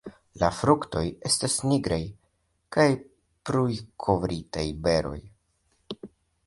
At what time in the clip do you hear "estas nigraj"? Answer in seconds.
1.29-1.99